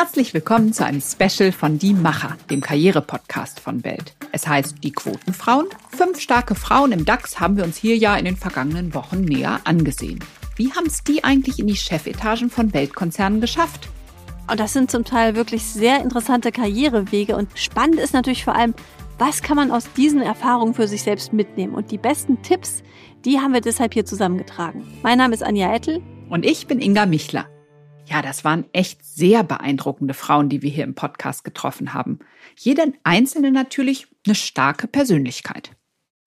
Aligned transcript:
Herzlich 0.00 0.32
willkommen 0.32 0.72
zu 0.72 0.84
einem 0.84 1.00
Special 1.00 1.50
von 1.50 1.76
Die 1.76 1.92
Macher, 1.92 2.36
dem 2.50 2.60
Karriere-Podcast 2.60 3.58
von 3.58 3.82
Welt. 3.82 4.14
Es 4.30 4.46
heißt 4.46 4.76
Die 4.84 4.92
Quotenfrauen. 4.92 5.66
Fünf 5.90 6.20
starke 6.20 6.54
Frauen 6.54 6.92
im 6.92 7.04
DAX 7.04 7.40
haben 7.40 7.56
wir 7.56 7.64
uns 7.64 7.76
hier 7.76 7.96
ja 7.96 8.16
in 8.16 8.24
den 8.24 8.36
vergangenen 8.36 8.94
Wochen 8.94 9.22
näher 9.22 9.58
angesehen. 9.64 10.20
Wie 10.54 10.72
haben 10.72 10.86
es 10.86 11.02
die 11.02 11.24
eigentlich 11.24 11.58
in 11.58 11.66
die 11.66 11.74
Chefetagen 11.74 12.48
von 12.48 12.72
Weltkonzernen 12.72 13.40
geschafft? 13.40 13.88
Und 14.48 14.60
das 14.60 14.72
sind 14.72 14.88
zum 14.88 15.04
Teil 15.04 15.34
wirklich 15.34 15.64
sehr 15.64 16.00
interessante 16.00 16.52
Karrierewege. 16.52 17.34
Und 17.34 17.50
spannend 17.58 17.98
ist 17.98 18.14
natürlich 18.14 18.44
vor 18.44 18.54
allem, 18.54 18.74
was 19.18 19.42
kann 19.42 19.56
man 19.56 19.72
aus 19.72 19.92
diesen 19.96 20.22
Erfahrungen 20.22 20.74
für 20.74 20.86
sich 20.86 21.02
selbst 21.02 21.32
mitnehmen? 21.32 21.74
Und 21.74 21.90
die 21.90 21.98
besten 21.98 22.40
Tipps, 22.42 22.84
die 23.24 23.40
haben 23.40 23.52
wir 23.52 23.62
deshalb 23.62 23.94
hier 23.94 24.04
zusammengetragen. 24.04 24.86
Mein 25.02 25.18
Name 25.18 25.34
ist 25.34 25.42
Anja 25.42 25.74
Ettel. 25.74 26.00
Und 26.30 26.46
ich 26.46 26.68
bin 26.68 26.80
Inga 26.80 27.04
Michler. 27.06 27.48
Ja, 28.08 28.22
das 28.22 28.42
waren 28.44 28.64
echt 28.72 29.04
sehr 29.04 29.42
beeindruckende 29.44 30.14
Frauen, 30.14 30.48
die 30.48 30.62
wir 30.62 30.70
hier 30.70 30.84
im 30.84 30.94
Podcast 30.94 31.44
getroffen 31.44 31.92
haben. 31.92 32.20
Jede 32.56 32.92
einzelne 33.04 33.50
natürlich 33.50 34.06
eine 34.24 34.34
starke 34.34 34.88
Persönlichkeit. 34.88 35.72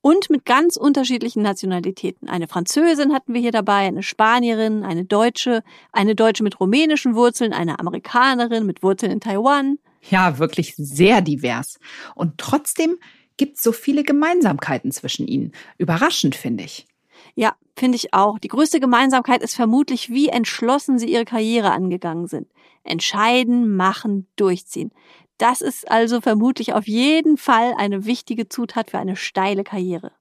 Und 0.01 0.29
mit 0.29 0.45
ganz 0.45 0.77
unterschiedlichen 0.77 1.43
Nationalitäten. 1.43 2.27
Eine 2.27 2.47
Französin 2.47 3.13
hatten 3.13 3.33
wir 3.33 3.41
hier 3.41 3.51
dabei, 3.51 3.87
eine 3.87 4.03
Spanierin, 4.03 4.83
eine 4.83 5.05
Deutsche, 5.05 5.63
eine 5.91 6.15
Deutsche 6.15 6.43
mit 6.43 6.59
rumänischen 6.59 7.15
Wurzeln, 7.15 7.53
eine 7.53 7.79
Amerikanerin 7.79 8.65
mit 8.65 8.83
Wurzeln 8.83 9.11
in 9.11 9.19
Taiwan. 9.19 9.77
Ja, 10.09 10.39
wirklich 10.39 10.75
sehr 10.75 11.21
divers. 11.21 11.79
Und 12.15 12.37
trotzdem 12.37 12.97
gibt 13.37 13.57
es 13.57 13.63
so 13.63 13.71
viele 13.71 14.03
Gemeinsamkeiten 14.03 14.91
zwischen 14.91 15.27
ihnen. 15.27 15.51
Überraschend, 15.77 16.35
finde 16.35 16.63
ich. 16.63 16.87
Ja, 17.35 17.55
finde 17.75 17.95
ich 17.95 18.13
auch. 18.13 18.39
Die 18.39 18.47
größte 18.47 18.79
Gemeinsamkeit 18.79 19.41
ist 19.41 19.55
vermutlich, 19.55 20.09
wie 20.09 20.29
entschlossen 20.29 20.99
sie 20.99 21.11
ihre 21.11 21.25
Karriere 21.25 21.71
angegangen 21.71 22.27
sind. 22.27 22.47
Entscheiden, 22.83 23.75
machen, 23.75 24.27
durchziehen. 24.35 24.91
Das 25.37 25.61
ist 25.61 25.89
also 25.89 26.21
vermutlich 26.21 26.73
auf 26.73 26.87
jeden 26.87 27.37
Fall 27.37 27.73
eine 27.77 28.05
wichtige 28.05 28.47
Zutat 28.47 28.91
für 28.91 28.99
eine 28.99 29.15
steile 29.15 29.63
Karriere. 29.63 30.11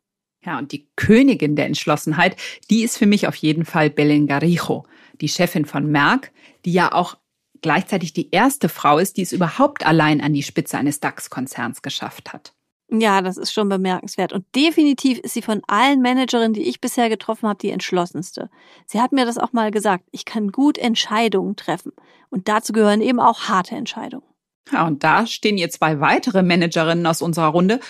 Ja, 0.45 0.59
und 0.59 0.73
die 0.73 0.89
Königin 0.97 1.56
der 1.56 1.67
Entschlossenheit, 1.67 2.37
die 2.71 2.83
ist 2.83 2.97
für 2.97 3.06
mich 3.06 3.27
auf 3.27 3.34
jeden 3.37 3.67
Fall 3.67 3.91
Belen 3.91 4.27
Garijo, 4.27 4.87
die 5.21 5.28
Chefin 5.28 5.67
von 5.67 5.91
Merck, 5.91 6.33
die 6.65 6.73
ja 6.73 6.93
auch 6.93 7.19
gleichzeitig 7.61 8.15
die 8.15 8.31
erste 8.31 8.71
Frau 8.71 8.98
ist, 8.98 9.19
die 9.19 9.23
es 9.23 9.33
überhaupt 9.33 9.84
allein 9.84 10.23
an 10.23 10.33
die 10.33 10.43
Spitze 10.43 10.78
eines 10.78 11.01
DAX-Konzerns 11.01 11.83
geschafft 11.83 12.33
hat. 12.33 12.55
Ja, 12.93 13.23
das 13.23 13.37
ist 13.37 13.53
schon 13.53 13.69
bemerkenswert. 13.69 14.33
Und 14.33 14.45
definitiv 14.55 15.19
ist 15.19 15.35
sie 15.35 15.43
von 15.43 15.63
allen 15.69 16.03
Managerinnen, 16.03 16.55
die 16.55 16.69
ich 16.69 16.81
bisher 16.81 17.09
getroffen 17.09 17.49
habe, 17.49 17.59
die 17.59 17.71
entschlossenste. 17.71 18.51
Sie 18.87 19.01
hat 19.01 19.13
mir 19.13 19.25
das 19.25 19.39
auch 19.39 19.53
mal 19.53 19.71
gesagt. 19.71 20.05
Ich 20.11 20.25
kann 20.25 20.51
gut 20.51 20.77
Entscheidungen 20.77 21.55
treffen. 21.55 21.93
Und 22.31 22.49
dazu 22.49 22.73
gehören 22.73 23.01
eben 23.01 23.21
auch 23.21 23.43
harte 23.43 23.77
Entscheidungen. 23.77 24.25
Ja, 24.73 24.87
und 24.87 25.05
da 25.05 25.27
stehen 25.27 25.59
ihr 25.59 25.71
zwei 25.71 26.01
weitere 26.01 26.43
Managerinnen 26.43 27.07
aus 27.07 27.23
unserer 27.23 27.49
Runde 27.49 27.81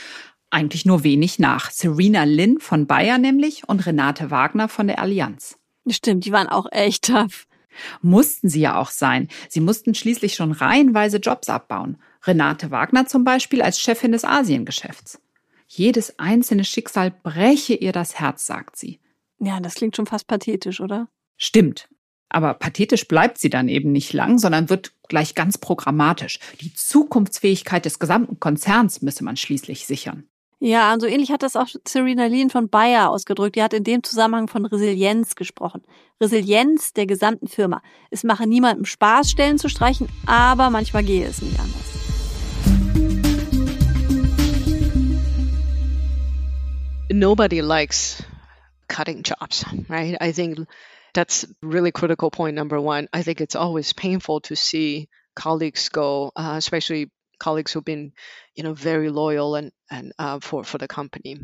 eigentlich 0.51 0.85
nur 0.85 1.05
wenig 1.05 1.39
nach. 1.39 1.71
Serena 1.71 2.25
Lin 2.25 2.59
von 2.59 2.87
Bayer 2.87 3.19
nämlich 3.19 3.69
und 3.69 3.87
Renate 3.87 4.31
Wagner 4.31 4.69
von 4.69 4.87
der 4.87 4.99
Allianz. 4.99 5.57
Stimmt, 5.89 6.25
die 6.25 6.33
waren 6.33 6.49
auch 6.49 6.67
echt 6.71 7.07
tough. 7.07 7.47
Mussten 8.03 8.49
sie 8.49 8.61
ja 8.61 8.79
auch 8.79 8.91
sein. 8.91 9.29
Sie 9.49 9.61
mussten 9.61 9.95
schließlich 9.95 10.35
schon 10.35 10.53
reihenweise 10.53 11.19
Jobs 11.19 11.49
abbauen. 11.49 11.99
Renate 12.25 12.71
Wagner 12.71 13.07
zum 13.07 13.25
Beispiel 13.25 13.63
als 13.63 13.81
Chefin 13.81 14.13
des 14.13 14.25
Asiengeschäfts. 14.25 15.21
Jedes 15.67 16.19
einzelne 16.19 16.65
Schicksal 16.65 17.11
breche 17.11 17.75
ihr 17.75 17.93
das 17.93 18.19
Herz, 18.19 18.47
sagt 18.47 18.77
sie. 18.77 18.99
Ja, 19.39 19.61
das 19.61 19.75
klingt 19.75 19.97
schon 19.97 20.07
fast 20.07 20.27
pathetisch, 20.27 20.81
oder? 20.81 21.09
Stimmt. 21.37 21.89
Aber 22.29 22.55
pathetisch 22.55 23.09
bleibt 23.09 23.39
sie 23.39 23.51
dann 23.51 23.69
eben 23.69 23.91
nicht 23.91 24.13
lang, 24.13 24.39
sondern 24.39 24.71
wird 24.71 24.93
gleich 25.09 25.35
ganz 25.35 25.59
programmatisch. 25.59 26.39
Die 26.61 26.73
Zukunftsfähigkeit 26.75 27.85
des 27.85 27.99
gesamten 27.99 28.39
Konzerns 28.39 29.03
müsse 29.03 29.25
man 29.25 29.37
schließlich 29.37 29.87
sichern. 29.87 30.30
Ja, 30.63 30.93
und 30.93 31.01
so 31.01 31.07
ähnlich 31.07 31.33
hat 31.33 31.43
das 31.43 31.57
auch 31.57 31.69
Serena 31.89 32.27
Lean 32.27 32.51
von 32.51 32.69
Bayer 32.69 33.11
ausgedrückt. 33.11 33.57
Die 33.57 33.63
hat 33.63 33.73
in 33.73 33.83
dem 33.83 34.03
Zusammenhang 34.03 34.47
von 34.47 34.67
Resilienz 34.67 35.35
gesprochen. 35.35 35.83
Resilienz 36.21 36.93
der 36.93 37.07
gesamten 37.07 37.49
Firma. 37.49 37.81
Es 38.11 38.25
mache 38.25 38.47
niemandem 38.47 38.85
Spaß, 38.85 39.31
Stellen 39.31 39.59
zu 39.59 39.71
streichen, 39.71 40.09
aber 40.27 40.69
manchmal 40.69 41.03
gehe 41.03 41.27
es 41.27 41.41
nicht 41.41 41.59
anders. 41.59 41.91
nobody 47.13 47.61
likes 47.61 48.23
cutting 48.89 49.23
jobs, 49.23 49.65
right? 49.89 50.17
I 50.21 50.33
think 50.33 50.59
that's 51.13 51.47
really 51.63 51.93
critical 51.93 52.31
point 52.31 52.57
number 52.57 52.81
one. 52.81 53.09
I 53.13 53.23
think 53.23 53.41
it's 53.41 53.57
always 53.57 53.93
painful 53.93 54.41
to 54.43 54.57
see 54.57 55.09
colleagues 55.35 55.89
go, 55.89 56.33
uh, 56.37 56.55
especially 56.57 57.11
colleagues 57.41 57.73
who've 57.73 57.85
been, 57.85 58.13
you 58.55 58.63
know, 58.63 58.75
very 58.75 59.11
loyal 59.11 59.57
and 59.57 59.73
and 59.91 60.13
uh, 60.19 60.39
for 60.41 60.63
for 60.65 60.79
the 60.79 60.89
company. 60.89 61.39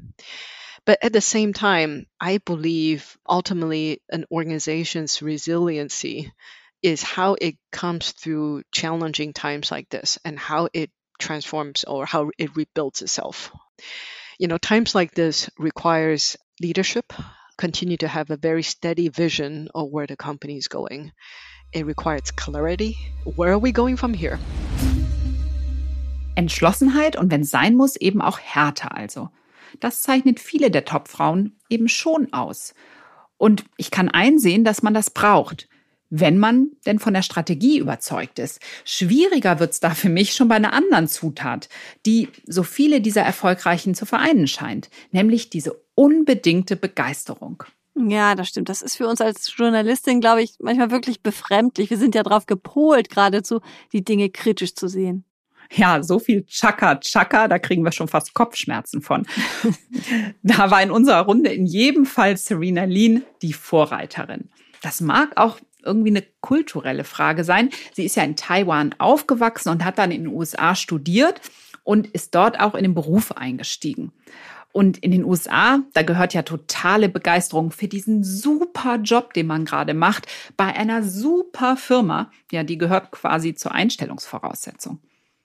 But 0.84 0.98
at 1.02 1.12
the 1.12 1.20
same 1.20 1.52
time, 1.52 2.06
I 2.20 2.38
believe 2.38 3.16
ultimately 3.28 4.02
an 4.08 4.24
organization's 4.30 5.20
resiliency 5.20 6.32
is 6.82 7.02
how 7.02 7.36
it 7.40 7.56
comes 7.72 8.12
through 8.12 8.62
challenging 8.70 9.32
times 9.32 9.72
like 9.72 9.88
this 9.88 10.18
and 10.24 10.38
how 10.38 10.68
it 10.72 10.90
transforms 11.18 11.82
or 11.82 12.06
how 12.06 12.30
it 12.38 12.54
rebuilds 12.54 13.02
itself 13.02 13.50
you 14.38 14.48
know, 14.48 14.58
times 14.58 14.94
like 14.94 15.12
this 15.12 15.48
requires 15.58 16.36
leadership, 16.60 17.12
continue 17.56 17.96
to 17.98 18.08
have 18.08 18.30
a 18.30 18.36
very 18.36 18.62
steady 18.62 19.08
vision 19.08 19.68
of 19.74 19.88
where 19.90 20.06
the 20.06 20.16
company 20.16 20.56
is 20.56 20.68
going. 20.68 21.12
It 21.72 21.86
requires 21.86 22.30
clarity. 22.30 22.96
Where 23.24 23.52
are 23.52 23.58
we 23.58 23.72
going 23.72 23.96
from 23.96 24.14
here? 24.14 24.38
Entschlossenheit 26.36 27.16
und 27.16 27.30
wenn 27.30 27.44
sein 27.44 27.74
muss, 27.74 27.96
eben 27.96 28.22
auch 28.22 28.38
Härte 28.38 28.92
also. 28.92 29.30
Das 29.80 30.02
zeichnet 30.02 30.40
viele 30.40 30.70
der 30.70 30.84
Topfrauen 30.84 31.58
eben 31.68 31.88
schon 31.88 32.32
aus. 32.32 32.74
Und 33.36 33.64
ich 33.76 33.90
kann 33.90 34.08
einsehen, 34.08 34.64
dass 34.64 34.82
man 34.82 34.94
das 34.94 35.10
braucht 35.10 35.68
wenn 36.10 36.38
man 36.38 36.70
denn 36.86 36.98
von 36.98 37.14
der 37.14 37.22
Strategie 37.22 37.78
überzeugt 37.78 38.38
ist. 38.38 38.60
Schwieriger 38.84 39.58
wird's 39.58 39.80
da 39.80 39.90
für 39.90 40.08
mich 40.08 40.34
schon 40.34 40.48
bei 40.48 40.54
einer 40.56 40.72
anderen 40.72 41.08
Zutat, 41.08 41.68
die 42.04 42.28
so 42.46 42.62
viele 42.62 43.00
dieser 43.00 43.22
Erfolgreichen 43.22 43.94
zu 43.94 44.06
vereinen 44.06 44.46
scheint, 44.46 44.88
nämlich 45.10 45.50
diese 45.50 45.80
unbedingte 45.94 46.76
Begeisterung. 46.76 47.64
Ja, 47.96 48.34
das 48.34 48.48
stimmt. 48.48 48.68
Das 48.68 48.82
ist 48.82 48.96
für 48.96 49.08
uns 49.08 49.22
als 49.22 49.56
Journalistin, 49.56 50.20
glaube 50.20 50.42
ich, 50.42 50.56
manchmal 50.60 50.90
wirklich 50.90 51.22
befremdlich. 51.22 51.88
Wir 51.88 51.96
sind 51.96 52.14
ja 52.14 52.22
darauf 52.22 52.44
gepolt, 52.44 53.08
geradezu 53.08 53.60
die 53.92 54.04
Dinge 54.04 54.28
kritisch 54.28 54.74
zu 54.74 54.86
sehen. 54.86 55.24
Ja, 55.72 56.02
so 56.02 56.18
viel 56.18 56.44
Chaka 56.46 56.96
Chaka, 57.00 57.48
da 57.48 57.58
kriegen 57.58 57.84
wir 57.84 57.92
schon 57.92 58.08
fast 58.08 58.34
Kopfschmerzen 58.34 59.02
von. 59.02 59.26
da 60.42 60.70
war 60.70 60.82
in 60.82 60.90
unserer 60.90 61.22
Runde 61.22 61.50
in 61.50 61.66
jedem 61.66 62.06
Fall 62.06 62.36
Serena 62.36 62.84
Lean 62.84 63.24
die 63.42 63.52
Vorreiterin. 63.52 64.48
Das 64.82 65.00
mag 65.00 65.36
auch 65.36 65.58
irgendwie 65.82 66.10
eine 66.10 66.24
kulturelle 66.40 67.04
Frage 67.04 67.44
sein. 67.44 67.70
Sie 67.94 68.04
ist 68.04 68.16
ja 68.16 68.24
in 68.24 68.36
Taiwan 68.36 68.94
aufgewachsen 68.98 69.70
und 69.70 69.84
hat 69.84 69.98
dann 69.98 70.10
in 70.10 70.24
den 70.24 70.34
USA 70.34 70.74
studiert 70.74 71.40
und 71.84 72.08
ist 72.08 72.34
dort 72.34 72.60
auch 72.60 72.74
in 72.74 72.82
den 72.82 72.94
Beruf 72.94 73.32
eingestiegen. 73.32 74.12
Und 74.72 74.98
in 74.98 75.10
den 75.10 75.24
USA, 75.24 75.80
da 75.94 76.02
gehört 76.02 76.34
ja 76.34 76.42
totale 76.42 77.08
Begeisterung 77.08 77.70
für 77.70 77.88
diesen 77.88 78.22
super 78.22 78.96
Job, 78.96 79.32
den 79.32 79.46
man 79.46 79.64
gerade 79.64 79.94
macht, 79.94 80.26
bei 80.58 80.66
einer 80.66 81.02
super 81.02 81.78
Firma. 81.78 82.30
Ja, 82.52 82.62
die 82.62 82.76
gehört 82.76 83.10
quasi 83.10 83.54
zur 83.54 83.72
Einstellungsvoraussetzung. 83.72 84.98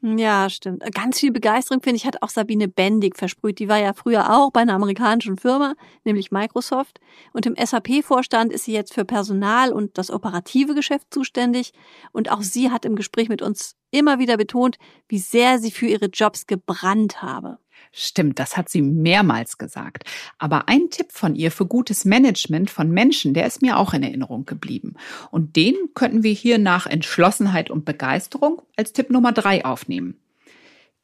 Ja, 0.04 0.50
stimmt. 0.50 0.84
Ganz 0.96 1.20
viel 1.20 1.32
Begeisterung, 1.32 1.84
finde 1.84 1.98
ich, 1.98 2.08
hat 2.08 2.24
auch 2.24 2.30
Sabine 2.30 2.68
Bendig 2.68 3.16
versprüht. 3.18 3.60
Die 3.60 3.70
war 3.70 3.78
ja 3.78 3.94
früher 3.94 4.36
auch 4.36 4.52
bei 4.52 4.62
einer 4.62 4.74
amerikanischen 4.74 5.38
Firma, 5.38 5.76
nämlich 6.04 6.32
Microsoft. 6.32 7.00
Und 7.34 7.46
im 7.46 7.56
SAP-Vorstand 7.56 8.52
ist 8.52 8.66
sie 8.66 8.74
jetzt 8.74 8.96
für 8.96 9.06
Personal 9.06 9.72
und 9.72 10.00
das 10.00 10.10
operative 10.10 10.74
Geschäft 10.74 11.14
zuständig. 11.14 11.74
Und 12.14 12.32
auch 12.32 12.42
sie 12.42 12.72
hat 12.72 12.84
im 12.84 12.96
Gespräch 12.96 13.30
mit 13.30 13.44
uns 13.44 13.76
immer 13.92 14.18
wieder 14.18 14.38
betont, 14.38 14.80
wie 15.08 15.20
sehr 15.20 15.60
sie 15.60 15.70
für 15.70 15.86
ihre 15.86 16.08
Jobs 16.08 16.48
gebrannt 16.48 17.22
habe. 17.22 17.60
Stimmt, 17.94 18.40
das 18.40 18.56
hat 18.56 18.70
sie 18.70 18.82
mehrmals 18.82 19.58
gesagt. 19.58 20.06
Aber 20.38 20.70
ein 20.70 20.90
Tipp 20.90 21.12
von 21.12 21.36
ihr 21.36 21.52
für 21.52 21.66
gutes 21.66 22.06
Management 22.06 22.70
von 22.70 22.90
Menschen, 22.90 23.34
der 23.34 23.46
ist 23.46 23.62
mir 23.62 23.78
auch 23.78 23.94
in 23.94 24.02
Erinnerung 24.02 24.46
geblieben. 24.46 24.96
Und 25.30 25.58
den 25.58 25.76
könnten 25.94 26.24
wir 26.24 26.32
hier 26.32 26.58
nach 26.58 26.86
Entschlossenheit 26.86 27.70
und 27.70 27.84
Begeisterung 27.84 28.62
als 28.78 28.94
Tipp 28.94 29.10
Nummer 29.10 29.34
drei 29.34 29.66
aufnehmen. 29.66 30.16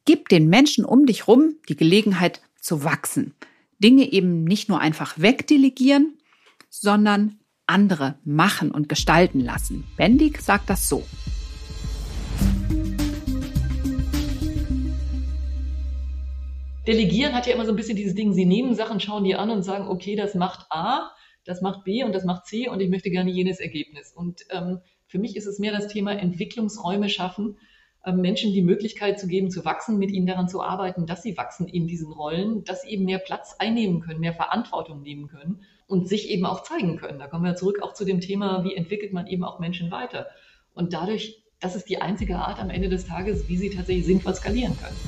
Gib 0.05 0.29
den 0.29 0.47
Menschen 0.47 0.85
um 0.85 1.05
dich 1.05 1.27
rum 1.27 1.55
die 1.67 1.75
Gelegenheit 1.75 2.41
zu 2.61 2.85
wachsen. 2.85 3.33
Dinge 3.79 4.09
eben 4.11 4.45
nicht 4.45 4.69
nur 4.69 4.79
einfach 4.79 5.19
wegdelegieren, 5.19 6.17
sondern 6.69 7.39
andere 7.65 8.17
machen 8.23 8.71
und 8.71 8.87
gestalten 8.87 9.41
lassen. 9.41 9.83
Bendig 9.97 10.41
sagt 10.41 10.69
das 10.69 10.87
so. 10.87 11.03
Delegieren 16.87 17.33
hat 17.35 17.45
ja 17.47 17.53
immer 17.53 17.65
so 17.65 17.71
ein 17.73 17.75
bisschen 17.75 17.97
dieses 17.97 18.15
Ding, 18.15 18.33
sie 18.33 18.45
nehmen 18.45 18.73
Sachen, 18.73 18.99
schauen 18.99 19.23
die 19.25 19.35
an 19.35 19.49
und 19.51 19.61
sagen, 19.63 19.87
okay, 19.89 20.15
das 20.15 20.35
macht 20.35 20.67
A, 20.71 21.11
das 21.43 21.61
macht 21.61 21.83
B 21.83 22.03
und 22.03 22.13
das 22.15 22.23
macht 22.25 22.45
C 22.45 22.69
und 22.69 22.79
ich 22.79 22.89
möchte 22.89 23.11
gerne 23.11 23.29
jenes 23.31 23.59
Ergebnis. 23.59 24.13
Und 24.13 24.41
ähm, 24.51 24.79
Für 25.07 25.19
mich 25.19 25.35
ist 25.35 25.45
es 25.47 25.59
mehr 25.59 25.71
das 25.71 25.87
Thema 25.87 26.13
Entwicklungsräume 26.13 27.09
schaffen, 27.09 27.57
ähm, 28.05 28.21
Menschen 28.21 28.53
die 28.53 28.61
Möglichkeit 28.61 29.19
zu 29.19 29.27
geben, 29.27 29.51
zu 29.51 29.65
wachsen, 29.65 29.97
mit 29.97 30.11
ihnen 30.11 30.27
daran 30.27 30.47
zu 30.49 30.61
arbeiten, 30.61 31.05
dass 31.05 31.23
sie 31.23 31.37
wachsen 31.37 31.67
in 31.67 31.87
diesen 31.87 32.11
Rollen, 32.11 32.63
dass 32.63 32.81
sie 32.83 32.89
eben 32.89 33.05
mehr 33.05 33.19
Platz 33.19 33.55
einnehmen 33.59 34.01
können, 34.01 34.19
mehr 34.19 34.33
Verantwortung 34.33 35.01
nehmen 35.01 35.27
können 35.27 35.63
und 35.87 36.07
sich 36.07 36.29
eben 36.29 36.45
auch 36.45 36.63
zeigen 36.63 36.97
können. 36.97 37.19
Da 37.19 37.27
kommen 37.27 37.45
wir 37.45 37.55
zurück 37.55 37.81
auch 37.81 37.93
zu 37.93 38.05
dem 38.05 38.21
Thema, 38.21 38.63
wie 38.63 38.75
entwickelt 38.75 39.13
man 39.13 39.27
eben 39.27 39.43
auch 39.43 39.59
Menschen 39.59 39.91
weiter. 39.91 40.27
Und 40.73 40.93
dadurch, 40.93 41.43
das 41.59 41.75
ist 41.75 41.89
die 41.89 42.01
einzige 42.01 42.37
Art 42.37 42.59
am 42.59 42.69
Ende 42.69 42.89
des 42.89 43.05
Tages, 43.05 43.47
wie 43.47 43.57
sie 43.57 43.69
tatsächlich 43.69 44.05
sinnvoll 44.05 44.35
skalieren 44.35 44.77
können. 44.77 45.01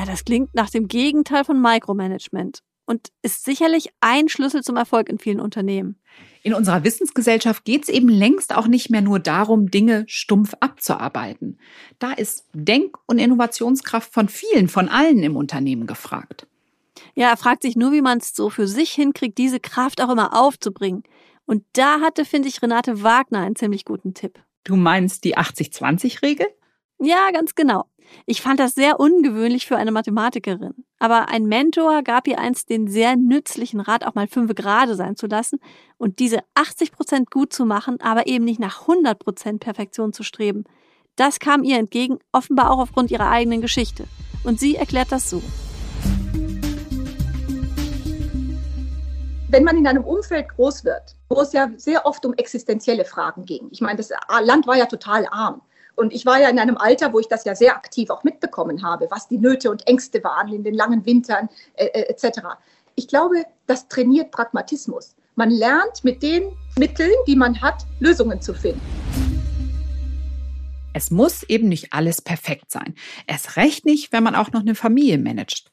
Ja, 0.00 0.06
das 0.06 0.24
klingt 0.24 0.54
nach 0.54 0.70
dem 0.70 0.88
Gegenteil 0.88 1.44
von 1.44 1.60
Micromanagement 1.60 2.60
und 2.86 3.08
ist 3.20 3.44
sicherlich 3.44 3.90
ein 4.00 4.30
Schlüssel 4.30 4.62
zum 4.62 4.76
Erfolg 4.76 5.10
in 5.10 5.18
vielen 5.18 5.40
Unternehmen. 5.40 6.00
In 6.42 6.54
unserer 6.54 6.84
Wissensgesellschaft 6.84 7.66
geht 7.66 7.82
es 7.82 7.90
eben 7.90 8.08
längst 8.08 8.56
auch 8.56 8.66
nicht 8.66 8.88
mehr 8.88 9.02
nur 9.02 9.18
darum, 9.18 9.70
Dinge 9.70 10.04
stumpf 10.06 10.54
abzuarbeiten. 10.60 11.58
Da 11.98 12.12
ist 12.12 12.46
Denk- 12.54 12.96
und 13.04 13.18
Innovationskraft 13.18 14.10
von 14.10 14.30
vielen, 14.30 14.68
von 14.68 14.88
allen 14.88 15.22
im 15.22 15.36
Unternehmen 15.36 15.86
gefragt. 15.86 16.46
Ja, 17.14 17.28
er 17.28 17.36
fragt 17.36 17.60
sich 17.60 17.76
nur, 17.76 17.92
wie 17.92 18.00
man 18.00 18.18
es 18.18 18.34
so 18.34 18.48
für 18.48 18.66
sich 18.66 18.92
hinkriegt, 18.92 19.36
diese 19.36 19.60
Kraft 19.60 20.00
auch 20.00 20.08
immer 20.08 20.34
aufzubringen. 20.34 21.02
Und 21.44 21.62
da 21.74 22.00
hatte, 22.00 22.24
finde 22.24 22.48
ich, 22.48 22.62
Renate 22.62 23.02
Wagner 23.02 23.40
einen 23.40 23.56
ziemlich 23.56 23.84
guten 23.84 24.14
Tipp. 24.14 24.38
Du 24.64 24.76
meinst 24.76 25.24
die 25.24 25.36
80-20-Regel? 25.36 26.46
Ja, 27.02 27.30
ganz 27.30 27.54
genau. 27.54 27.86
Ich 28.26 28.42
fand 28.42 28.60
das 28.60 28.74
sehr 28.74 29.00
ungewöhnlich 29.00 29.66
für 29.66 29.78
eine 29.78 29.90
Mathematikerin. 29.90 30.84
Aber 30.98 31.30
ein 31.30 31.44
Mentor 31.44 32.02
gab 32.02 32.28
ihr 32.28 32.38
einst 32.38 32.68
den 32.68 32.88
sehr 32.88 33.16
nützlichen 33.16 33.80
Rat, 33.80 34.04
auch 34.04 34.14
mal 34.14 34.28
fünf 34.28 34.54
gerade 34.54 34.94
sein 34.96 35.16
zu 35.16 35.26
lassen 35.26 35.60
und 35.96 36.18
diese 36.18 36.40
80 36.54 36.92
Prozent 36.92 37.30
gut 37.30 37.54
zu 37.54 37.64
machen, 37.64 37.98
aber 38.02 38.26
eben 38.26 38.44
nicht 38.44 38.60
nach 38.60 38.82
100 38.82 39.18
Prozent 39.18 39.60
Perfektion 39.60 40.12
zu 40.12 40.22
streben. 40.22 40.64
Das 41.16 41.38
kam 41.38 41.62
ihr 41.62 41.78
entgegen, 41.78 42.18
offenbar 42.32 42.70
auch 42.70 42.80
aufgrund 42.80 43.10
ihrer 43.10 43.30
eigenen 43.30 43.62
Geschichte. 43.62 44.04
Und 44.44 44.60
sie 44.60 44.76
erklärt 44.76 45.10
das 45.10 45.30
so. 45.30 45.42
Wenn 49.48 49.64
man 49.64 49.78
in 49.78 49.86
einem 49.86 50.04
Umfeld 50.04 50.50
groß 50.50 50.84
wird, 50.84 51.16
wo 51.30 51.40
es 51.40 51.54
ja 51.54 51.70
sehr 51.76 52.04
oft 52.04 52.26
um 52.26 52.34
existenzielle 52.34 53.06
Fragen 53.06 53.46
ging. 53.46 53.68
Ich 53.70 53.80
meine, 53.80 53.96
das 53.96 54.10
Land 54.42 54.66
war 54.66 54.76
ja 54.76 54.84
total 54.84 55.26
arm. 55.30 55.62
Und 56.00 56.14
ich 56.14 56.24
war 56.24 56.40
ja 56.40 56.48
in 56.48 56.58
einem 56.58 56.78
Alter, 56.78 57.12
wo 57.12 57.20
ich 57.20 57.28
das 57.28 57.44
ja 57.44 57.54
sehr 57.54 57.76
aktiv 57.76 58.08
auch 58.08 58.24
mitbekommen 58.24 58.82
habe, 58.82 59.08
was 59.10 59.28
die 59.28 59.36
Nöte 59.36 59.70
und 59.70 59.86
Ängste 59.86 60.24
waren 60.24 60.50
in 60.50 60.64
den 60.64 60.72
langen 60.72 61.04
Wintern 61.04 61.50
äh, 61.74 61.88
äh 61.88 62.08
etc. 62.08 62.40
Ich 62.94 63.06
glaube, 63.06 63.44
das 63.66 63.86
trainiert 63.86 64.30
Pragmatismus. 64.30 65.14
Man 65.34 65.50
lernt 65.50 66.02
mit 66.02 66.22
den 66.22 66.44
Mitteln, 66.78 67.12
die 67.26 67.36
man 67.36 67.60
hat, 67.60 67.84
Lösungen 67.98 68.40
zu 68.40 68.54
finden. 68.54 68.80
Es 70.94 71.10
muss 71.10 71.42
eben 71.42 71.68
nicht 71.68 71.92
alles 71.92 72.22
perfekt 72.22 72.70
sein. 72.70 72.94
Erst 73.26 73.58
recht 73.58 73.84
nicht, 73.84 74.10
wenn 74.10 74.24
man 74.24 74.34
auch 74.34 74.52
noch 74.52 74.60
eine 74.60 74.74
Familie 74.74 75.18
managt. 75.18 75.70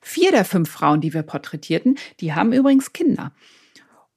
Vier 0.00 0.32
der 0.32 0.44
fünf 0.44 0.68
Frauen, 0.68 1.00
die 1.00 1.14
wir 1.14 1.22
porträtierten, 1.22 1.96
die 2.18 2.34
haben 2.34 2.52
übrigens 2.52 2.92
Kinder. 2.92 3.30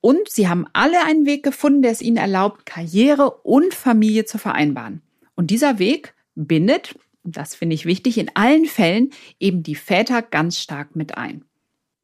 Und 0.01 0.29
sie 0.29 0.50
haben 0.50 0.65
alle 0.73 1.05
einen 1.05 1.27
Weg 1.27 1.44
gefunden, 1.44 1.83
der 1.83 1.91
es 1.91 2.01
ihnen 2.01 2.17
erlaubt, 2.17 2.65
Karriere 2.65 3.29
und 3.44 3.75
Familie 3.75 4.25
zu 4.25 4.39
vereinbaren. 4.39 5.02
Und 5.35 5.51
dieser 5.51 5.80
Weg 5.80 6.13
bindet, 6.35 6.95
das 7.24 7.56
finde 7.56 7.75
ich 7.75 7.85
wichtig, 7.85 8.18
in 8.18 8.31
allen 8.35 8.65
Fällen 8.65 9.12
eben 9.39 9.63
die 9.63 9.75
Väter 9.75 10.21
ganz 10.21 10.59
stark 10.59 10.95
mit 10.95 11.18
ein. 11.18 11.45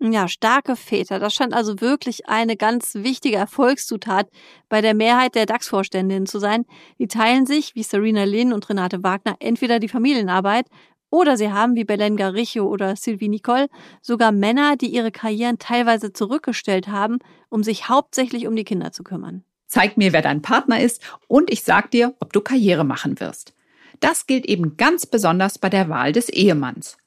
Ja, 0.01 0.29
starke 0.29 0.77
Väter. 0.77 1.19
Das 1.19 1.33
scheint 1.33 1.53
also 1.53 1.81
wirklich 1.81 2.29
eine 2.29 2.55
ganz 2.55 2.95
wichtige 2.95 3.35
Erfolgszutat 3.35 4.29
bei 4.69 4.79
der 4.79 4.93
Mehrheit 4.93 5.35
der 5.35 5.45
DAX-Vorständinnen 5.45 6.25
zu 6.25 6.39
sein. 6.39 6.65
Die 6.99 7.07
teilen 7.07 7.45
sich, 7.45 7.75
wie 7.75 7.83
Serena 7.83 8.23
Lin 8.23 8.53
und 8.53 8.69
Renate 8.69 9.03
Wagner, 9.03 9.35
entweder 9.39 9.79
die 9.79 9.89
Familienarbeit 9.89 10.67
oder 11.09 11.35
sie 11.35 11.51
haben, 11.51 11.75
wie 11.75 11.83
Belen 11.83 12.15
Garicho 12.15 12.61
oder 12.61 12.95
Sylvie 12.95 13.27
Nicole, 13.27 13.67
sogar 14.01 14.31
Männer, 14.31 14.77
die 14.77 14.87
ihre 14.87 15.11
Karrieren 15.11 15.59
teilweise 15.59 16.13
zurückgestellt 16.13 16.87
haben, 16.87 17.19
um 17.49 17.63
sich 17.63 17.89
hauptsächlich 17.89 18.47
um 18.47 18.55
die 18.55 18.63
Kinder 18.63 18.93
zu 18.93 19.03
kümmern. 19.03 19.43
Zeig 19.69 19.97
mir, 19.97 20.13
wer 20.13 20.23
dein 20.23 20.41
Partner 20.41 20.81
ist 20.81 21.01
und 21.27 21.51
ich 21.51 21.63
sag 21.63 21.91
dir, 21.91 22.15
ob 22.19 22.33
du 22.33 22.41
Karriere 22.41 22.83
machen 22.83 23.19
wirst. 23.19 23.53
Das 23.99 24.25
gilt 24.25 24.45
eben 24.45 24.77
ganz 24.77 25.05
besonders 25.05 25.59
bei 25.59 25.69
der 25.69 25.89
Wahl 25.89 26.11
des 26.11 26.27
Ehemanns. 26.29 26.97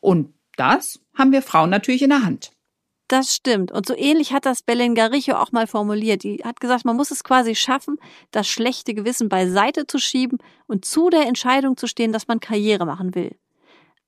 Und 0.00 0.32
das 0.56 0.98
haben 1.14 1.30
wir 1.30 1.42
Frauen 1.42 1.68
natürlich 1.68 2.00
in 2.02 2.10
der 2.10 2.24
Hand. 2.24 2.52
Das 3.08 3.34
stimmt. 3.34 3.70
Und 3.70 3.86
so 3.86 3.94
ähnlich 3.94 4.32
hat 4.32 4.46
das 4.46 4.62
Belen 4.62 4.94
Garicho 4.94 5.34
auch 5.34 5.52
mal 5.52 5.66
formuliert. 5.66 6.24
Die 6.24 6.42
hat 6.42 6.58
gesagt, 6.58 6.86
man 6.86 6.96
muss 6.96 7.10
es 7.10 7.22
quasi 7.22 7.54
schaffen, 7.54 7.98
das 8.30 8.48
schlechte 8.48 8.94
Gewissen 8.94 9.28
beiseite 9.28 9.86
zu 9.86 9.98
schieben 9.98 10.38
und 10.66 10.86
zu 10.86 11.10
der 11.10 11.26
Entscheidung 11.26 11.76
zu 11.76 11.86
stehen, 11.86 12.12
dass 12.12 12.28
man 12.28 12.40
Karriere 12.40 12.86
machen 12.86 13.14
will 13.14 13.36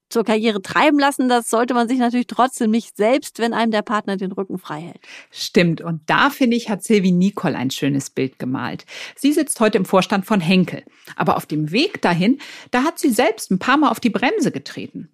zur 0.09 0.25
Karriere 0.25 0.63
treiben 0.63 0.99
lassen, 0.99 1.29
das 1.29 1.51
sollte 1.51 1.75
man 1.75 1.89
sich 1.89 1.99
natürlich 1.99 2.27
trotzdem 2.27 2.71
nicht 2.71 2.97
selbst, 2.97 3.39
wenn 3.39 3.53
einem 3.53 3.71
der 3.71 3.83
Partner 3.83 4.17
den 4.17 4.33
Rücken 4.33 4.59
frei 4.59 4.81
hält. 4.81 5.01
Stimmt. 5.31 5.81
Und 5.81 6.01
da 6.07 6.31
finde 6.31 6.57
ich, 6.57 6.71
hat 6.71 6.83
Sylvie 6.83 7.13
Nicole 7.13 7.57
ein 7.57 7.71
schönes 7.71 8.11
Bild 8.11 8.39
gemalt. 8.39 8.87
Sie 9.17 9.33
sitzt 9.33 9.61
heute 9.61 9.79
im 9.79 9.85
Vorstand 9.85 10.27
von 10.27 10.41
Henkel. 10.41 10.83
Aber 11.17 11.37
auf 11.37 11.47
dem 11.47 11.71
Weg 11.71 12.01
dahin, 12.03 12.39
da 12.71 12.85
hat 12.85 12.99
sie 12.99 13.11
selbst 13.11 13.51
ein 13.51 13.59
paar 13.59 13.77
Mal 13.77 13.91
auf 13.91 14.01
die 14.01 14.11
Bremse 14.11 14.51
getreten. 14.51 15.09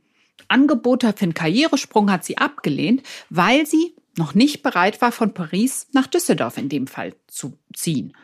Angebote 0.49 1.13
für 1.17 1.25
einen 1.25 1.35
Karrieresprung 1.35 2.11
hat 2.11 2.25
sie 2.25 2.39
abgelehnt, 2.39 3.03
weil 3.31 3.67
sie 3.67 3.95
noch 4.17 4.35
nicht 4.35 4.63
bereit 4.63 5.01
war, 5.01 5.13
von 5.13 5.35
Paris 5.35 5.89
nach 5.93 6.07
Düsseldorf 6.07 6.59
in 6.59 6.69
dem 6.69 6.87
Fall 6.87 7.15
zu 7.27 7.59
ziehen. 7.73 8.17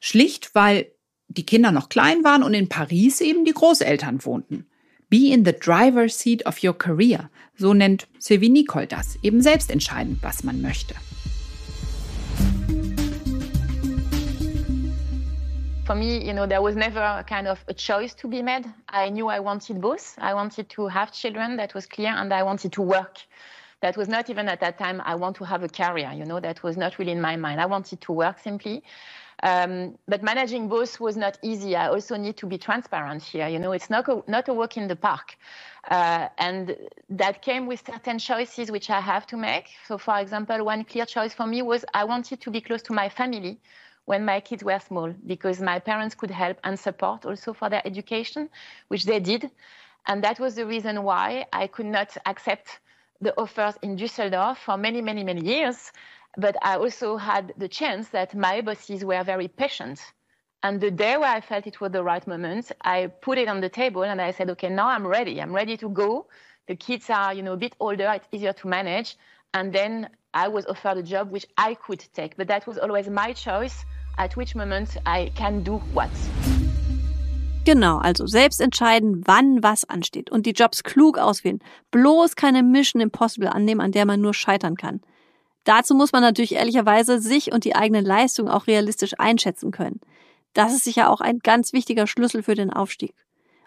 Schlicht, 0.00 0.54
weil 0.54 0.92
die 1.28 1.46
Kinder 1.46 1.72
noch 1.72 1.88
klein 1.88 2.22
waren 2.22 2.42
und 2.42 2.54
in 2.54 2.68
Paris 2.68 3.20
eben 3.20 3.44
die 3.44 3.54
Großeltern 3.54 4.24
wohnten. 4.24 4.66
Be 5.14 5.30
in 5.30 5.44
the 5.44 5.52
driver's 5.52 6.16
seat 6.16 6.42
of 6.42 6.64
your 6.64 6.72
career. 6.72 7.30
So 7.56 7.72
nennt 7.72 8.08
Sylvie 8.18 8.48
Nicole 8.48 8.88
das. 8.88 9.16
Eben 9.22 9.42
selbst 9.42 9.70
entscheiden, 9.70 10.18
was 10.22 10.42
man 10.42 10.60
möchte. 10.60 10.96
For 15.86 15.94
me, 15.94 16.18
you 16.18 16.32
know, 16.32 16.48
there 16.48 16.62
was 16.62 16.74
never 16.74 17.24
kind 17.28 17.46
of 17.46 17.64
a 17.68 17.74
choice 17.74 18.12
to 18.14 18.26
be 18.26 18.42
made. 18.42 18.64
I 18.88 19.08
knew 19.08 19.28
I 19.28 19.38
wanted 19.38 19.80
both. 19.80 20.16
I 20.18 20.34
wanted 20.34 20.68
to 20.70 20.88
have 20.88 21.12
children, 21.12 21.58
that 21.58 21.74
was 21.74 21.86
clear, 21.86 22.10
and 22.10 22.32
I 22.32 22.42
wanted 22.42 22.72
to 22.72 22.82
work. 22.82 23.18
That 23.82 23.96
was 23.96 24.08
not 24.08 24.30
even 24.30 24.48
at 24.48 24.58
that 24.62 24.78
time, 24.78 25.00
I 25.04 25.14
want 25.14 25.36
to 25.36 25.44
have 25.44 25.62
a 25.62 25.68
career, 25.68 26.10
you 26.12 26.24
know, 26.24 26.40
that 26.40 26.64
was 26.64 26.76
not 26.76 26.98
really 26.98 27.12
in 27.12 27.20
my 27.20 27.36
mind. 27.36 27.60
I 27.60 27.66
wanted 27.66 28.00
to 28.00 28.12
work 28.12 28.40
simply. 28.40 28.82
Um, 29.44 29.98
but 30.08 30.22
managing 30.22 30.68
both 30.68 30.98
was 31.00 31.18
not 31.18 31.36
easy. 31.42 31.76
I 31.76 31.88
also 31.88 32.16
need 32.16 32.38
to 32.38 32.46
be 32.46 32.56
transparent 32.56 33.22
here. 33.22 33.46
You 33.46 33.58
know, 33.58 33.72
it's 33.72 33.90
not 33.90 34.08
a, 34.08 34.22
not 34.26 34.48
a 34.48 34.54
walk 34.54 34.78
in 34.78 34.88
the 34.88 34.96
park. 34.96 35.36
Uh, 35.90 36.28
and 36.38 36.74
that 37.10 37.42
came 37.42 37.66
with 37.66 37.84
certain 37.86 38.18
choices 38.18 38.70
which 38.70 38.88
I 38.88 39.00
have 39.00 39.26
to 39.26 39.36
make. 39.36 39.66
So, 39.86 39.98
for 39.98 40.18
example, 40.18 40.64
one 40.64 40.82
clear 40.84 41.04
choice 41.04 41.34
for 41.34 41.46
me 41.46 41.60
was 41.60 41.84
I 41.92 42.04
wanted 42.04 42.40
to 42.40 42.50
be 42.50 42.62
close 42.62 42.80
to 42.84 42.94
my 42.94 43.10
family 43.10 43.60
when 44.06 44.24
my 44.24 44.40
kids 44.40 44.64
were 44.64 44.78
small 44.78 45.12
because 45.26 45.60
my 45.60 45.78
parents 45.78 46.14
could 46.14 46.30
help 46.30 46.58
and 46.64 46.80
support 46.80 47.26
also 47.26 47.52
for 47.52 47.68
their 47.68 47.86
education, 47.86 48.48
which 48.88 49.04
they 49.04 49.20
did. 49.20 49.50
And 50.06 50.24
that 50.24 50.40
was 50.40 50.54
the 50.54 50.64
reason 50.64 51.02
why 51.02 51.44
I 51.52 51.66
could 51.66 51.86
not 51.86 52.16
accept 52.24 52.80
the 53.20 53.38
offers 53.38 53.74
in 53.82 53.96
Düsseldorf 53.96 54.56
for 54.56 54.78
many, 54.78 55.02
many, 55.02 55.22
many 55.22 55.44
years 55.44 55.92
but 56.36 56.56
I 56.62 56.76
also 56.76 57.16
had 57.16 57.52
the 57.56 57.68
chance 57.68 58.08
that 58.08 58.34
my 58.34 58.60
bosses 58.60 59.04
were 59.04 59.22
very 59.22 59.48
patient. 59.48 60.00
And 60.62 60.80
the 60.80 60.90
day 60.90 61.16
where 61.16 61.30
I 61.30 61.40
felt 61.40 61.66
it 61.66 61.80
was 61.80 61.92
the 61.92 62.02
right 62.02 62.26
moment, 62.26 62.72
I 62.82 63.08
put 63.20 63.38
it 63.38 63.48
on 63.48 63.60
the 63.60 63.68
table 63.68 64.02
and 64.02 64.20
I 64.20 64.30
said, 64.30 64.48
okay, 64.50 64.70
now 64.70 64.88
I'm 64.88 65.06
ready. 65.06 65.40
I'm 65.40 65.52
ready 65.52 65.76
to 65.76 65.88
go. 65.90 66.26
The 66.68 66.76
kids 66.76 67.10
are, 67.10 67.34
you 67.34 67.42
know, 67.42 67.52
a 67.52 67.56
bit 67.56 67.74
older. 67.80 68.10
It's 68.14 68.26
easier 68.32 68.54
to 68.54 68.68
manage. 68.68 69.16
And 69.52 69.72
then 69.72 70.08
I 70.32 70.48
was 70.48 70.64
offered 70.66 70.96
a 70.98 71.02
job 71.02 71.30
which 71.30 71.46
I 71.58 71.74
could 71.74 72.02
take. 72.14 72.36
But 72.36 72.48
that 72.48 72.66
was 72.66 72.78
always 72.78 73.08
my 73.10 73.34
choice 73.34 73.84
at 74.16 74.36
which 74.36 74.54
moment 74.54 74.96
I 75.04 75.30
can 75.34 75.62
do 75.62 75.78
what. 75.92 76.10
Genau, 77.66 77.98
also 77.98 78.26
selbst 78.26 78.60
entscheiden, 78.60 79.22
wann 79.26 79.62
was 79.62 79.88
ansteht 79.88 80.30
und 80.30 80.44
die 80.44 80.52
Jobs 80.52 80.82
klug 80.82 81.18
auswählen. 81.18 81.60
Bloß 81.92 82.36
keine 82.36 82.62
Mission 82.62 83.00
Impossible 83.00 83.48
annehmen, 83.48 83.80
an 83.80 83.92
der 83.92 84.04
man 84.04 84.20
nur 84.20 84.34
scheitern 84.34 84.76
kann. 84.76 85.00
Dazu 85.64 85.94
muss 85.94 86.12
man 86.12 86.22
natürlich 86.22 86.54
ehrlicherweise 86.54 87.20
sich 87.20 87.52
und 87.52 87.64
die 87.64 87.74
eigene 87.74 88.00
Leistung 88.00 88.48
auch 88.48 88.66
realistisch 88.66 89.18
einschätzen 89.18 89.70
können. 89.70 90.00
Das 90.52 90.72
ist 90.72 90.84
sicher 90.84 91.10
auch 91.10 91.20
ein 91.20 91.40
ganz 91.40 91.72
wichtiger 91.72 92.06
Schlüssel 92.06 92.42
für 92.42 92.54
den 92.54 92.70
Aufstieg. 92.70 93.14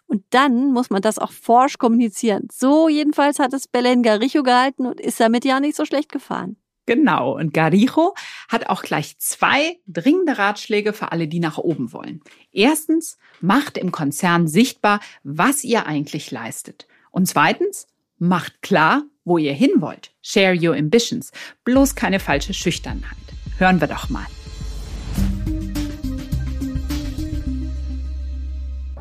Und 0.05 0.23
dann 0.29 0.71
muss 0.71 0.89
man 0.89 1.01
das 1.01 1.19
auch 1.19 1.31
forsch 1.31 1.77
kommunizieren. 1.77 2.47
So 2.51 2.87
jedenfalls 2.87 3.39
hat 3.39 3.53
es 3.53 3.67
Belen 3.67 4.03
Garicho 4.03 4.41
gehalten 4.41 4.85
und 4.85 5.01
ist 5.01 5.19
damit 5.19 5.43
ja 5.43 5.59
nicht 5.59 5.75
so 5.75 5.83
schlecht 5.85 6.11
gefahren. 6.11 6.55
Genau. 6.85 7.35
Und 7.35 7.53
Garijo 7.53 8.15
hat 8.47 8.69
auch 8.69 8.81
gleich 8.81 9.19
zwei 9.19 9.77
dringende 9.85 10.37
Ratschläge 10.37 10.93
für 10.93 11.11
alle, 11.11 11.27
die 11.27 11.41
nach 11.41 11.57
oben 11.57 11.91
wollen. 11.91 12.21
Erstens, 12.53 13.17
macht 13.41 13.77
im 13.77 13.91
Konzern 13.91 14.47
sichtbar, 14.47 15.01
was 15.23 15.65
ihr 15.65 15.85
eigentlich 15.85 16.31
leistet. 16.31 16.87
Und 17.11 17.27
zweitens, 17.27 17.87
macht 18.17 18.61
klar, 18.61 19.03
wo 19.27 19.37
ihr 19.37 19.53
hin 19.53 19.81
wollt. 19.81 20.09
Share 20.21 20.53
your 20.53 20.75
ambitions. 20.75 21.31
Bloß 21.65 21.95
keine 21.95 22.19
falsche 22.19 22.53
Schüchternheit. 22.53 23.17
Hören 23.59 23.81
wir 23.81 23.87
doch 23.87 24.09
mal. 24.09 24.25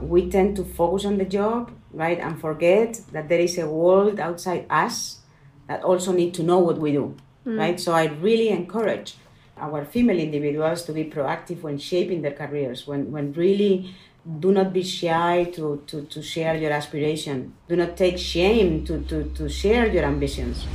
We 0.00 0.28
tend 0.28 0.56
to 0.56 0.64
focus 0.64 1.04
on 1.04 1.18
the 1.18 1.24
job, 1.24 1.70
right, 1.92 2.18
and 2.20 2.38
forget 2.40 3.00
that 3.12 3.28
there 3.28 3.42
is 3.42 3.58
a 3.58 3.66
world 3.66 4.20
outside 4.20 4.66
us 4.70 5.22
that 5.68 5.82
also 5.84 6.12
need 6.12 6.32
to 6.34 6.42
know 6.42 6.58
what 6.58 6.78
we 6.78 6.92
do, 6.92 7.14
mm. 7.44 7.58
right? 7.58 7.78
So 7.78 7.92
I 7.92 8.06
really 8.22 8.48
encourage 8.48 9.16
our 9.58 9.84
female 9.84 10.18
individuals 10.18 10.84
to 10.84 10.92
be 10.92 11.04
proactive 11.04 11.62
when 11.62 11.78
shaping 11.78 12.22
their 12.22 12.32
careers, 12.32 12.86
when, 12.86 13.10
when 13.10 13.32
really 13.32 13.94
do 14.26 14.50
not 14.50 14.72
be 14.72 14.82
shy 14.82 15.44
to, 15.54 15.76
to, 15.86 16.02
to 16.02 16.22
share 16.22 16.56
your 16.56 16.72
aspiration. 16.72 17.52
Do 17.68 17.76
not 17.76 17.96
take 17.96 18.18
shame 18.18 18.84
to, 18.84 18.98
to, 19.08 19.24
to 19.34 19.48
share 19.48 19.86
your 19.86 20.04
ambitions. 20.04 20.66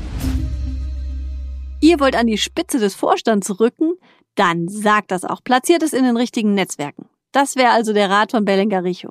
Ihr 1.81 1.99
wollt 1.99 2.15
an 2.15 2.27
die 2.27 2.37
Spitze 2.37 2.79
des 2.79 2.95
Vorstands 2.95 3.59
rücken? 3.59 3.93
Dann 4.35 4.67
sagt 4.69 5.11
das 5.11 5.25
auch. 5.25 5.43
Platziert 5.43 5.83
es 5.83 5.93
in 5.93 6.03
den 6.03 6.15
richtigen 6.15 6.53
Netzwerken. 6.53 7.09
Das 7.31 7.55
wäre 7.55 7.71
also 7.71 7.91
der 7.91 8.09
Rat 8.09 8.31
von 8.31 8.45
Belengaricho. 8.45 9.09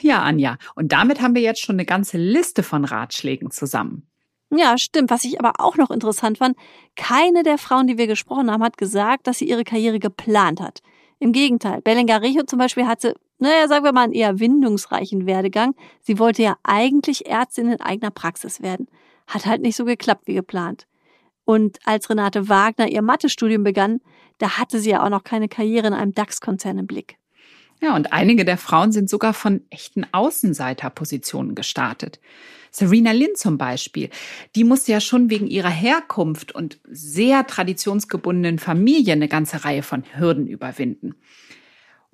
Ja, 0.00 0.22
Anja. 0.22 0.56
Und 0.74 0.92
damit 0.92 1.20
haben 1.20 1.34
wir 1.34 1.42
jetzt 1.42 1.60
schon 1.60 1.76
eine 1.76 1.84
ganze 1.84 2.16
Liste 2.16 2.62
von 2.62 2.84
Ratschlägen 2.84 3.50
zusammen. 3.50 4.06
Ja, 4.50 4.78
stimmt. 4.78 5.10
Was 5.10 5.24
ich 5.24 5.38
aber 5.38 5.54
auch 5.58 5.76
noch 5.76 5.90
interessant 5.90 6.38
fand, 6.38 6.56
keine 6.96 7.42
der 7.42 7.58
Frauen, 7.58 7.86
die 7.86 7.98
wir 7.98 8.06
gesprochen 8.06 8.50
haben, 8.50 8.62
hat 8.62 8.78
gesagt, 8.78 9.26
dass 9.26 9.38
sie 9.38 9.48
ihre 9.48 9.64
Karriere 9.64 9.98
geplant 9.98 10.60
hat. 10.60 10.80
Im 11.18 11.32
Gegenteil, 11.32 11.80
Belengarijo 11.82 12.44
zum 12.44 12.58
Beispiel 12.58 12.86
hatte, 12.86 13.14
naja, 13.42 13.68
sagen 13.68 13.84
wir 13.84 13.92
mal, 13.92 14.04
einen 14.04 14.12
eher 14.12 14.38
windungsreichen 14.38 15.26
Werdegang. 15.26 15.74
Sie 16.00 16.18
wollte 16.18 16.42
ja 16.42 16.56
eigentlich 16.62 17.26
Ärztin 17.26 17.70
in 17.70 17.80
eigener 17.80 18.10
Praxis 18.10 18.62
werden. 18.62 18.88
Hat 19.26 19.46
halt 19.46 19.62
nicht 19.62 19.76
so 19.76 19.84
geklappt 19.84 20.26
wie 20.26 20.34
geplant. 20.34 20.86
Und 21.44 21.78
als 21.84 22.08
Renate 22.08 22.48
Wagner 22.48 22.88
ihr 22.88 23.02
Mathestudium 23.02 23.64
begann, 23.64 24.00
da 24.38 24.58
hatte 24.58 24.80
sie 24.80 24.90
ja 24.90 25.04
auch 25.04 25.10
noch 25.10 25.24
keine 25.24 25.48
Karriere 25.48 25.88
in 25.88 25.92
einem 25.92 26.14
DAX-Konzern 26.14 26.78
im 26.78 26.86
Blick. 26.86 27.16
Ja, 27.80 27.96
und 27.96 28.12
einige 28.12 28.44
der 28.44 28.58
Frauen 28.58 28.92
sind 28.92 29.10
sogar 29.10 29.34
von 29.34 29.62
echten 29.68 30.06
Außenseiterpositionen 30.12 31.56
gestartet. 31.56 32.20
Serena 32.70 33.10
Lynn 33.10 33.34
zum 33.34 33.58
Beispiel, 33.58 34.08
die 34.54 34.62
musste 34.62 34.92
ja 34.92 35.00
schon 35.00 35.30
wegen 35.30 35.48
ihrer 35.48 35.68
Herkunft 35.68 36.54
und 36.54 36.78
sehr 36.84 37.46
traditionsgebundenen 37.46 38.60
Familie 38.60 39.14
eine 39.14 39.28
ganze 39.28 39.64
Reihe 39.64 39.82
von 39.82 40.04
Hürden 40.14 40.46
überwinden. 40.46 41.16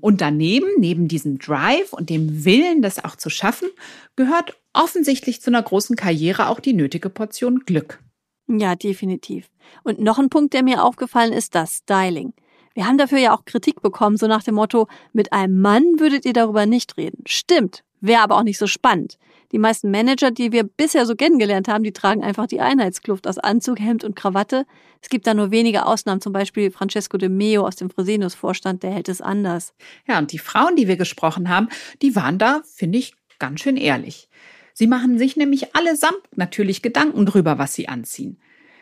Und 0.01 0.21
daneben, 0.21 0.69
neben 0.79 1.09
diesem 1.09 1.39
Drive 1.39 1.93
und 1.93 2.09
dem 2.09 2.45
Willen, 2.45 2.83
das 2.83 3.05
auch 3.05 3.17
zu 3.17 3.31
schaffen, 3.31 3.69
gehört 4.17 4.57
offensichtlich 4.73 5.43
zu 5.43 5.51
einer 5.51 5.63
großen 5.63 5.97
Karriere 5.97 6.49
auch 6.49 6.61
die 6.61 6.73
nötige 6.73 7.11
Portion 7.11 7.61
Glück. 7.67 8.01
Ja, 8.47 8.77
definitiv. 8.77 9.51
Und 9.83 10.01
noch 10.01 10.19
ein 10.19 10.31
Punkt, 10.31 10.55
der 10.55 10.63
mir 10.63 10.85
aufgefallen 10.85 11.33
ist, 11.33 11.55
das 11.55 11.79
Styling. 11.79 12.33
Wir 12.75 12.87
haben 12.87 12.97
dafür 12.97 13.19
ja 13.19 13.35
auch 13.35 13.45
Kritik 13.45 13.83
bekommen, 13.83 14.17
so 14.17 14.29
nach 14.29 14.45
dem 14.45 14.55
Motto, 14.55 14.87
mit 15.13 15.33
einem 15.33 15.61
Mann 15.61 15.85
würdet 15.99 16.25
ihr 16.25 16.33
darüber 16.33 16.65
nicht 16.65 16.97
reden. 16.97 17.25
Stimmt, 17.27 17.83
wäre 18.01 18.23
aber 18.23 18.37
auch 18.37 18.45
nicht 18.45 18.59
so 18.59 18.69
spannend. 18.69 19.19
Die 19.53 19.59
meisten 19.59 19.91
Manager, 19.91 20.31
die 20.31 20.53
wir 20.53 20.65
bisher 20.65 21.07
so 21.07 21.15
kennengelernt 21.15 21.69
haben, 21.69 21.83
die 21.83 21.93
tragen 21.93 22.23
einfach 22.23 22.47
die 22.47 22.61
Einheitskluft 22.61 23.27
aus 23.27 23.39
Anzug, 23.39 23.81
Hemd 23.81 24.05
und 24.05 24.15
Krawatte. 24.15 24.67
Es 25.01 25.09
gibt 25.09 25.27
da 25.27 25.33
nur 25.33 25.51
wenige 25.51 25.87
Ausnahmen, 25.87 26.21
zum 26.21 26.33
Beispiel 26.33 26.71
Francesco 26.71 27.17
de 27.17 27.29
Meo 27.29 27.67
aus 27.67 27.77
dem 27.77 27.89
Fresenius-Vorstand, 27.89 28.83
der 28.83 28.91
hält 28.91 29.09
es 29.09 29.21
anders. 29.21 29.73
Ja, 30.07 30.19
und 30.19 30.33
die 30.33 30.39
Frauen, 30.39 30.77
die 30.77 30.87
wir 30.87 30.97
gesprochen 30.97 31.49
haben, 31.49 31.69
die 32.03 32.15
waren 32.15 32.39
da, 32.39 32.63
finde 32.65 32.99
ich, 32.99 33.15
ganz 33.39 33.61
schön 33.61 33.77
ehrlich. 33.77 34.29
Sie 34.75 34.87
machen 34.87 35.19
sich 35.19 35.37
nämlich 35.37 35.75
allesamt 35.75 36.21
natürlich 36.37 36.83
Gedanken 36.83 37.27
drüber, 37.27 37.59
was 37.59 37.75
sie 37.75 37.89
anziehen. 37.89 38.39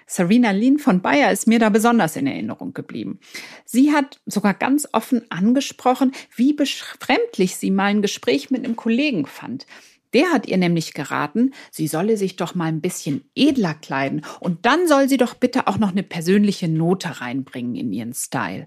Serena 0.07 0.53
Lin 0.53 0.79
von 0.79 1.01
Bayer 1.01 1.33
ist 1.33 1.49
mir 1.49 1.59
da 1.59 1.69
besonders 1.69 2.15
in 2.17 2.27
Erinnerung 2.27 2.73
geblieben. 2.75 3.19
Sie 3.65 3.93
hat 3.93 4.21
sogar 4.25 4.55
ganz 4.55 4.87
offen 4.93 5.29
angesprochen, 5.31 6.13
wie 6.35 6.53
befremdlich 6.53 7.57
sie 7.57 7.73
mal 7.73 7.87
ein 7.87 8.03
Gespräch 8.03 8.51
mit 8.51 8.65
einem 8.65 8.77
Kollegen 8.77 9.27
fand. 9.27 9.67
Der 10.17 10.33
hat 10.33 10.47
ihr 10.47 10.57
nämlich 10.57 10.95
geraten, 10.95 11.53
sie 11.71 11.87
solle 11.87 12.17
sich 12.17 12.37
doch 12.37 12.55
mal 12.55 12.65
ein 12.65 12.81
bisschen 12.81 13.29
edler 13.35 13.75
kleiden 13.75 14.25
und 14.41 14.65
dann 14.65 14.89
soll 14.89 15.11
sie 15.11 15.19
doch 15.19 15.35
bitte 15.35 15.67
auch 15.67 15.77
noch 15.77 15.91
eine 15.91 16.03
persönliche 16.03 16.69
Note 16.69 17.21
reinbringen 17.21 17.77
in 17.77 17.93
ihren 17.93 18.15
Style. 18.15 18.67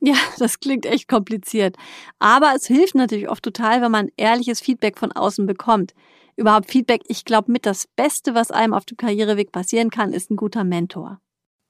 Ja, 0.00 0.16
das 0.38 0.60
klingt 0.60 0.84
echt 0.84 1.08
kompliziert. 1.08 1.76
Aber 2.18 2.52
es 2.54 2.66
hilft 2.66 2.96
natürlich 2.96 3.30
oft 3.30 3.42
total, 3.42 3.80
wenn 3.80 3.90
man 3.90 4.10
ehrliches 4.18 4.60
Feedback 4.60 4.98
von 4.98 5.10
außen 5.10 5.46
bekommt 5.46 5.94
überhaupt 6.36 6.70
Feedback. 6.70 7.00
Ich 7.06 7.24
glaube, 7.24 7.50
mit 7.50 7.64
das 7.64 7.86
Beste, 7.96 8.34
was 8.34 8.50
einem 8.50 8.74
auf 8.74 8.84
dem 8.84 8.98
Karriereweg 8.98 9.52
passieren 9.52 9.88
kann, 9.88 10.12
ist 10.12 10.30
ein 10.30 10.36
guter 10.36 10.64
Mentor. 10.64 11.18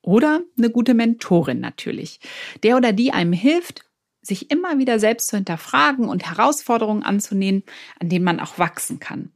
Oder 0.03 0.41
eine 0.59 0.71
gute 0.71 0.95
Mentorin 0.95 1.61
natürlich. 1.61 2.19
Der 2.65 2.77
oder 2.77 2.93
die 2.93 3.13
einem 3.13 3.33
hilft, 3.33 3.85
sich 4.23 4.51
immer 4.51 4.79
wieder 4.79 4.99
selbst 4.99 5.29
zu 5.29 5.37
hinterfragen 5.37 6.09
und 6.09 6.27
Herausforderungen 6.29 7.03
anzunehmen, 7.03 7.63
an 7.99 8.09
denen 8.09 8.25
man 8.25 8.41
auch 8.41 8.59
wachsen 8.59 9.01
kann. 9.01 9.33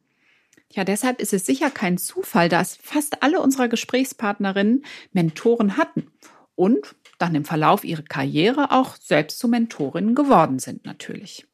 Ja, 0.70 0.84
deshalb 0.84 1.20
ist 1.20 1.32
es 1.32 1.46
sicher 1.46 1.70
kein 1.70 1.98
Zufall, 1.98 2.48
dass 2.48 2.76
fast 2.76 3.22
alle 3.22 3.40
unserer 3.40 3.68
Gesprächspartnerinnen 3.68 4.84
Mentoren 5.12 5.76
hatten 5.76 6.10
und 6.56 6.96
dann 7.18 7.34
im 7.34 7.44
Verlauf 7.44 7.84
ihrer 7.84 8.02
Karriere 8.02 8.72
auch 8.72 8.96
selbst 8.96 9.38
zu 9.38 9.48
Mentorinnen 9.48 10.14
geworden 10.14 10.58
sind 10.58 10.84
natürlich. 10.84 11.46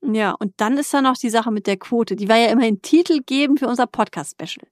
Ja, 0.00 0.32
und 0.32 0.52
dann 0.58 0.78
ist 0.78 0.94
da 0.94 1.02
noch 1.02 1.16
die 1.16 1.30
Sache 1.30 1.50
mit 1.50 1.66
der 1.66 1.76
Quote. 1.76 2.14
Die 2.14 2.28
war 2.28 2.36
ja 2.36 2.50
immerhin 2.50 2.80
titelgebend 2.80 3.58
für 3.58 3.66
unser 3.66 3.88
Podcast-Special. 3.88 4.66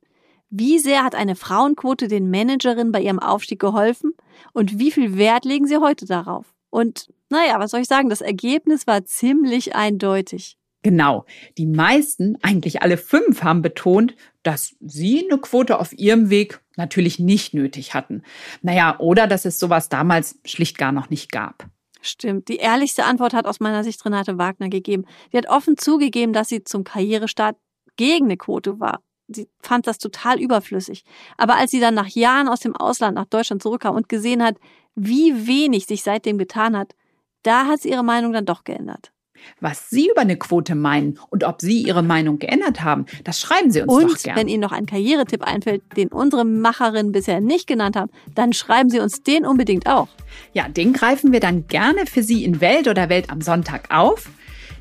Wie 0.51 0.79
sehr 0.79 1.03
hat 1.03 1.17
eine 1.17 1.35
Frauenquote 1.35 2.07
den 2.07 2.31
Managerinnen 2.31 2.93
bei 2.93 3.01
ihrem 3.01 3.19
Aufstieg 3.19 3.59
geholfen 3.59 4.15
und 4.53 4.79
wie 4.79 4.93
viel 4.93 5.19
Wert 5.19 5.45
legen 5.45 5.67
sie 5.67 5.79
heute 5.79 6.07
darauf? 6.07 6.55
Und 6.71 7.09
naja, 7.31 7.59
was 7.59 7.71
soll 7.71 7.81
ich 7.81 7.89
sagen, 7.89 8.09
das 8.09 8.21
Ergebnis 8.21 8.87
war 8.87 9.05
ziemlich 9.05 9.75
eindeutig. 9.75 10.57
Genau. 10.83 11.25
Die 11.59 11.67
meisten, 11.67 12.37
eigentlich 12.43 12.83
alle 12.83 12.97
fünf, 12.97 13.43
haben 13.43 13.61
betont, 13.61 14.15
dass 14.45 14.77
sie 14.81 15.27
eine 15.29 15.41
Quote 15.41 15.81
auf 15.81 15.93
ihrem 15.93 16.31
Weg 16.31 16.61
natürlich 16.77 17.19
nicht 17.19 17.55
nötig 17.55 17.95
hatten. 17.95 18.23
Naja, 18.63 18.97
oder 19.01 19.27
dass 19.27 19.45
es 19.45 19.59
sowas 19.59 19.89
damals 19.89 20.39
schlicht 20.45 20.79
gar 20.79 20.93
noch 20.93 21.11
nicht 21.11 21.33
gab. 21.33 21.67
Stimmt. 22.03 22.49
Die 22.49 22.59
ehrlichste 22.59 23.05
Antwort 23.05 23.35
hat 23.35 23.47
aus 23.47 23.59
meiner 23.59 23.83
Sicht 23.83 24.05
Renate 24.05 24.39
Wagner 24.39 24.69
gegeben. 24.69 25.07
Sie 25.33 25.39
hat 25.39 25.49
offen 25.49 25.77
zugegeben, 25.77 26.33
dass 26.33 26.49
sie 26.49 26.63
zum 26.63 26.85
Karrierestart 26.85 27.57
gegen 27.97 28.27
eine 28.27 28.37
Quote 28.37 28.79
war. 28.79 29.03
Sie 29.27 29.49
fand 29.59 29.89
das 29.89 29.99
total 29.99 30.41
überflüssig. 30.41 31.05
Aber 31.37 31.57
als 31.57 31.73
sie 31.73 31.81
dann 31.81 31.95
nach 31.95 32.07
Jahren 32.07 32.47
aus 32.47 32.61
dem 32.61 32.77
Ausland 32.77 33.17
nach 33.17 33.27
Deutschland 33.27 33.61
zurückkam 33.61 33.97
und 33.97 34.09
gesehen 34.09 34.41
hat, 34.41 34.57
wie 34.95 35.49
wenig 35.49 35.87
sich 35.87 36.05
seitdem 36.05 36.39
getan 36.39 36.77
hat, 36.77 36.95
da 37.43 37.67
hat 37.67 37.81
sie 37.81 37.91
ihre 37.91 38.05
Meinung 38.05 38.33
dann 38.33 38.45
doch 38.45 38.65
geändert. 38.65 39.13
Was 39.61 39.91
Sie 39.91 40.09
über 40.11 40.23
eine 40.23 40.37
Quote 40.37 40.75
meinen 40.75 41.19
und 41.31 41.45
ob 41.45 41.61
Sie 41.61 41.83
Ihre 41.83 42.03
Meinung 42.03 42.39
geändert 42.39 42.83
haben, 42.83 43.07
das 43.25 43.41
schreiben 43.41 43.71
Sie 43.71 43.83
uns 43.83 43.93
und 43.93 44.11
doch 44.11 44.23
gerne. 44.23 44.41
wenn 44.41 44.49
Ihnen 44.49 44.63
noch 44.63 44.73
ein 44.73 44.87
Karrieretipp 44.87 45.43
einfällt, 45.43 45.83
den 45.97 46.09
unsere 46.09 46.45
Macherinnen 46.45 47.13
bisher 47.13 47.41
nicht 47.41 47.67
genannt 47.67 47.97
haben, 47.97 48.11
dann 48.35 48.53
schreiben 48.53 48.91
Sie 48.91 49.01
uns 49.01 49.23
den 49.23 49.47
unbedingt 49.47 49.87
auch. 49.87 50.09
Ja, 50.53 50.69
den 50.69 50.93
greifen 50.93 51.33
wir 51.33 51.41
dann 51.41 51.67
gerne 51.69 52.07
für 52.07 52.23
Sie 52.23 52.45
in 52.45 52.61
Welt 52.61 52.89
oder 52.89 53.09
Welt 53.09 53.31
am 53.31 53.41
Sonntag 53.41 53.95
auf. 53.95 54.29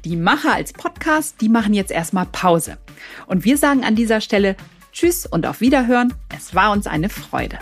Die 0.04 0.16
Macher 0.16 0.54
als 0.54 0.74
Podcast, 0.74 1.42
die 1.42 1.50
machen 1.50 1.74
jetzt 1.74 1.92
erstmal 1.92 2.28
Pause. 2.28 2.78
Und 3.28 3.44
wir 3.44 3.58
sagen 3.58 3.84
an 3.84 3.96
dieser 3.96 4.22
Stelle 4.22 4.56
Tschüss 4.92 5.26
und 5.26 5.46
auf 5.46 5.62
Wiederhören. 5.62 6.14
Es 6.36 6.54
war 6.56 6.72
uns 6.72 6.88
eine 6.88 7.10
Freude. 7.10 7.60